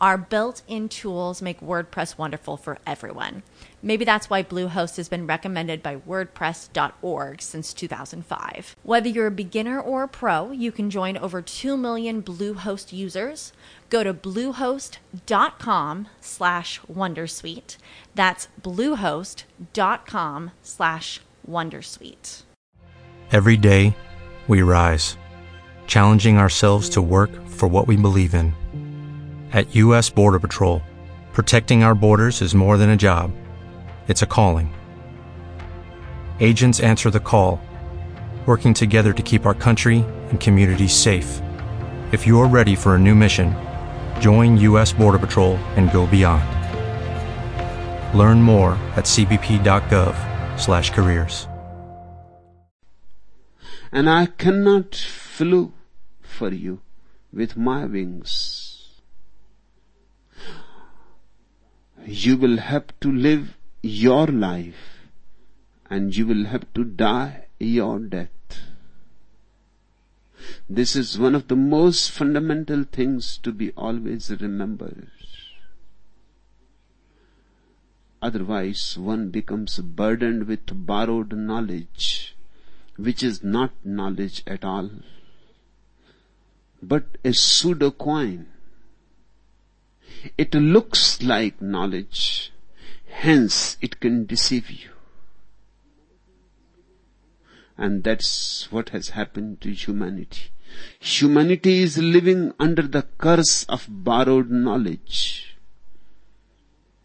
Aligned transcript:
Our 0.00 0.16
built 0.16 0.62
in 0.68 0.88
tools 0.88 1.42
make 1.42 1.60
WordPress 1.60 2.16
wonderful 2.16 2.56
for 2.56 2.78
everyone. 2.86 3.42
Maybe 3.82 4.04
that's 4.04 4.30
why 4.30 4.44
Bluehost 4.44 4.96
has 4.96 5.08
been 5.08 5.26
recommended 5.26 5.82
by 5.82 5.96
WordPress.org 5.96 7.42
since 7.42 7.74
2005. 7.74 8.76
Whether 8.84 9.08
you're 9.08 9.26
a 9.26 9.32
beginner 9.32 9.80
or 9.80 10.04
a 10.04 10.08
pro, 10.08 10.52
you 10.52 10.70
can 10.70 10.88
join 10.88 11.16
over 11.16 11.42
2 11.42 11.76
million 11.76 12.22
Bluehost 12.22 12.92
users. 12.92 13.52
Go 13.90 14.04
to 14.04 14.14
bluehost.com 14.14 16.08
slash 16.20 16.80
Wondersuite. 16.82 17.76
That's 18.14 18.48
bluehost.com 18.62 20.50
slash 20.62 21.20
Wondersuite. 21.48 22.42
Every 23.32 23.56
day, 23.56 23.96
we 24.46 24.62
rise, 24.62 25.16
challenging 25.86 26.38
ourselves 26.38 26.88
to 26.90 27.02
work 27.02 27.30
for 27.48 27.66
what 27.66 27.86
we 27.88 27.96
believe 27.96 28.34
in. 28.34 28.54
At 29.52 29.74
U.S. 29.76 30.10
Border 30.10 30.38
Patrol, 30.38 30.82
protecting 31.32 31.82
our 31.82 31.94
borders 31.94 32.42
is 32.42 32.54
more 32.54 32.76
than 32.76 32.90
a 32.90 32.96
job, 32.96 33.32
it's 34.06 34.20
a 34.22 34.26
calling. 34.26 34.74
Agents 36.40 36.80
answer 36.80 37.10
the 37.10 37.20
call, 37.20 37.60
working 38.44 38.74
together 38.74 39.12
to 39.12 39.22
keep 39.22 39.46
our 39.46 39.54
country 39.54 40.04
and 40.28 40.38
communities 40.38 40.94
safe. 40.94 41.40
If 42.12 42.26
you're 42.26 42.46
ready 42.46 42.74
for 42.74 42.94
a 42.94 42.98
new 42.98 43.14
mission, 43.14 43.56
join 44.20 44.58
U.S. 44.58 44.92
Border 44.92 45.18
Patrol 45.18 45.56
and 45.76 45.90
go 45.92 46.06
beyond. 46.06 46.44
Learn 48.16 48.42
more 48.42 48.72
at 48.96 49.04
cbp.gov/careers. 49.04 51.48
And 53.92 54.10
I 54.10 54.26
cannot 54.26 54.94
flew 54.94 55.72
for 56.20 56.52
you 56.52 56.80
with 57.32 57.56
my 57.56 57.86
wings. 57.86 58.57
You 62.08 62.38
will 62.38 62.56
have 62.56 62.86
to 63.00 63.12
live 63.12 63.58
your 63.82 64.26
life 64.26 65.08
and 65.90 66.16
you 66.16 66.26
will 66.26 66.46
have 66.46 66.64
to 66.72 66.82
die 66.82 67.44
your 67.58 67.98
death. 67.98 68.30
This 70.70 70.96
is 70.96 71.18
one 71.18 71.34
of 71.34 71.48
the 71.48 71.56
most 71.56 72.10
fundamental 72.10 72.84
things 72.84 73.36
to 73.38 73.52
be 73.52 73.72
always 73.72 74.30
remembered. 74.30 75.10
Otherwise, 78.22 78.96
one 78.96 79.28
becomes 79.28 79.78
burdened 79.78 80.46
with 80.46 80.86
borrowed 80.86 81.36
knowledge, 81.36 82.34
which 82.96 83.22
is 83.22 83.44
not 83.44 83.72
knowledge 83.84 84.42
at 84.46 84.64
all, 84.64 84.90
but 86.82 87.04
a 87.22 87.34
pseudo 87.34 87.90
coin 87.90 88.46
it 90.36 90.54
looks 90.54 91.22
like 91.22 91.60
knowledge, 91.60 92.52
hence 93.08 93.76
it 93.80 94.00
can 94.00 94.26
deceive 94.26 94.70
you. 94.70 94.90
And 97.76 98.02
that's 98.04 98.70
what 98.72 98.88
has 98.90 99.10
happened 99.10 99.60
to 99.60 99.72
humanity. 99.72 100.50
Humanity 101.00 101.82
is 101.82 101.96
living 101.98 102.52
under 102.58 102.82
the 102.82 103.06
curse 103.16 103.64
of 103.64 103.86
borrowed 103.88 104.50
knowledge. 104.50 105.56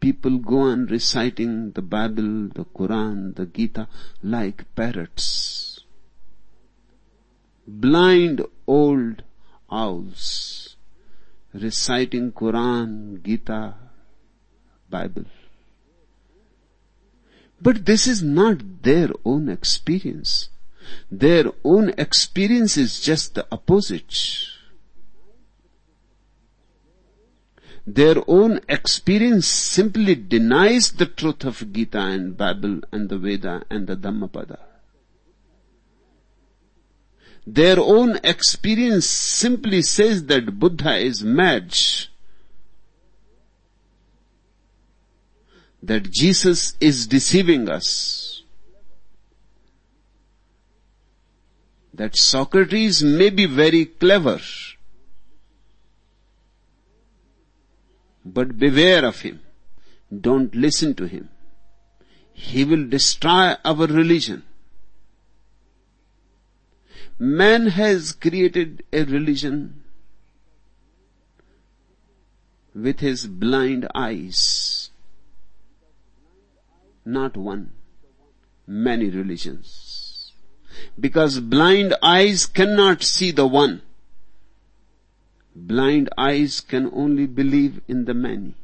People 0.00 0.38
go 0.38 0.60
on 0.60 0.86
reciting 0.86 1.72
the 1.72 1.82
Bible, 1.82 2.48
the 2.48 2.64
Quran, 2.64 3.36
the 3.36 3.46
Gita 3.46 3.86
like 4.22 4.64
parrots. 4.74 5.80
Blind 7.66 8.44
old 8.66 9.22
owls 9.70 10.51
reciting 11.54 12.32
Quran, 12.32 13.22
Gita, 13.22 13.74
Bible. 14.88 15.24
But 17.60 17.86
this 17.86 18.06
is 18.06 18.22
not 18.22 18.82
their 18.82 19.10
own 19.24 19.48
experience. 19.48 20.48
Their 21.10 21.52
own 21.64 21.90
experience 21.96 22.76
is 22.76 23.00
just 23.00 23.34
the 23.34 23.46
opposite. 23.52 24.12
Their 27.86 28.16
own 28.28 28.60
experience 28.68 29.46
simply 29.46 30.14
denies 30.14 30.92
the 30.92 31.06
truth 31.06 31.44
of 31.44 31.72
Gita 31.72 31.98
and 32.00 32.36
Bible 32.36 32.80
and 32.92 33.08
the 33.08 33.18
Veda 33.18 33.64
and 33.70 33.86
the 33.86 33.96
Dhammapada. 33.96 34.71
Their 37.46 37.80
own 37.80 38.20
experience 38.22 39.06
simply 39.06 39.82
says 39.82 40.26
that 40.26 40.58
Buddha 40.58 40.96
is 40.96 41.24
mad. 41.24 41.76
That 45.82 46.10
Jesus 46.10 46.76
is 46.80 47.08
deceiving 47.08 47.68
us. 47.68 48.44
That 51.94 52.16
Socrates 52.16 53.02
may 53.02 53.30
be 53.30 53.46
very 53.46 53.86
clever. 53.86 54.40
But 58.24 58.56
beware 58.56 59.04
of 59.04 59.20
him. 59.20 59.40
Don't 60.20 60.54
listen 60.54 60.94
to 60.94 61.06
him. 61.06 61.28
He 62.32 62.64
will 62.64 62.86
destroy 62.86 63.56
our 63.64 63.86
religion. 63.86 64.44
Man 67.22 67.68
has 67.68 68.10
created 68.10 68.82
a 68.92 69.04
religion 69.04 69.84
with 72.74 72.98
his 72.98 73.28
blind 73.28 73.86
eyes. 73.94 74.90
Not 77.04 77.36
one, 77.36 77.74
many 78.66 79.08
religions. 79.08 80.32
Because 80.98 81.38
blind 81.38 81.94
eyes 82.02 82.46
cannot 82.46 83.04
see 83.04 83.30
the 83.30 83.46
one. 83.46 83.82
Blind 85.54 86.08
eyes 86.18 86.60
can 86.60 86.90
only 86.92 87.26
believe 87.26 87.82
in 87.86 88.06
the 88.06 88.14
many. 88.14 88.56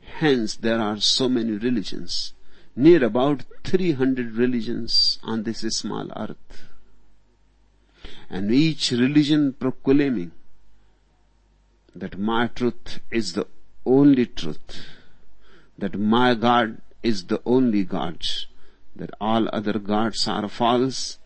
Hence 0.00 0.56
there 0.56 0.80
are 0.80 0.98
so 1.00 1.28
many 1.28 1.52
religions. 1.52 2.32
Near 2.74 3.04
about 3.04 3.44
300 3.64 4.36
religions 4.36 5.18
on 5.22 5.42
this 5.42 5.60
small 5.60 6.10
earth 6.16 6.70
and 8.30 8.52
each 8.52 8.92
religion 8.92 9.52
proclaiming 9.52 10.30
that 11.94 12.16
my 12.18 12.46
truth 12.46 13.00
is 13.10 13.32
the 13.32 13.46
only 13.84 14.26
truth, 14.26 14.86
that 15.76 15.98
my 15.98 16.34
God 16.34 16.80
is 17.02 17.26
the 17.26 17.42
only 17.44 17.82
God, 17.84 18.24
that 18.94 19.10
all 19.20 19.48
other 19.52 19.78
gods 19.78 20.28
are 20.28 20.48
false, 20.48 21.18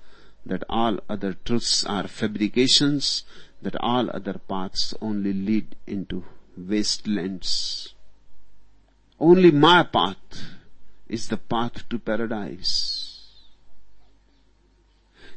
that 0.47 0.63
all 0.69 0.99
other 1.09 1.35
truths 1.45 1.85
are 1.85 2.09
fabrications, 2.09 3.25
that 3.61 3.77
all 3.81 4.11
other 4.11 4.41
paths 4.49 4.95
only 5.01 5.33
lead 5.33 5.77
into 5.87 6.25
wastelands. 6.57 7.95
Only 9.21 9.51
my 9.51 9.83
path 9.83 10.43
is 11.09 11.29
the 11.29 11.37
path 11.37 11.89
to 11.89 11.99
paradise. 11.99 12.94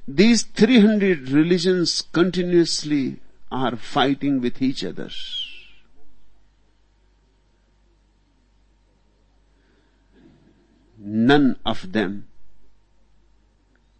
These 0.08 0.44
300 0.44 1.30
religions 1.30 2.02
continuously 2.14 3.20
are 3.52 3.76
fighting 3.76 4.40
with 4.40 4.62
each 4.62 4.84
other. 4.84 5.10
None 10.98 11.58
of 11.66 11.92
them 11.92 12.28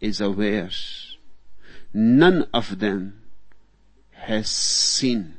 is 0.00 0.20
aware. 0.20 0.70
None 1.92 2.48
of 2.54 2.78
them 2.78 3.22
has 4.12 4.48
seen. 4.50 5.36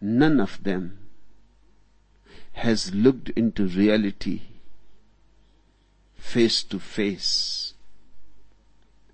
None 0.00 0.40
of 0.40 0.62
them 0.62 0.98
has 2.52 2.94
looked 2.94 3.30
into 3.30 3.66
reality 3.66 4.40
face 6.16 6.62
to 6.62 6.78
face. 6.78 7.63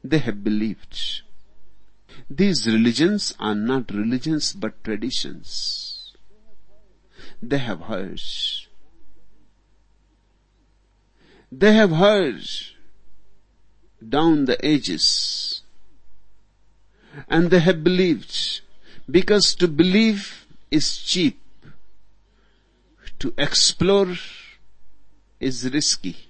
They 0.02 0.18
have 0.18 0.42
believed. 0.42 1.22
These 2.28 2.66
religions 2.66 3.34
are 3.38 3.54
not 3.54 3.90
religions 3.90 4.52
but 4.52 4.82
traditions. 4.82 6.14
They 7.42 7.58
have 7.58 7.82
heard. 7.82 8.20
They 11.52 11.72
have 11.74 11.90
heard 11.90 12.44
down 14.08 14.46
the 14.46 14.64
ages 14.66 15.62
and 17.28 17.50
they 17.50 17.58
have 17.58 17.82
believed 17.84 18.60
because 19.10 19.54
to 19.56 19.68
believe 19.68 20.46
is 20.70 20.98
cheap. 20.98 21.38
To 23.18 23.34
explore 23.36 24.16
is 25.40 25.68
risky. 25.70 26.29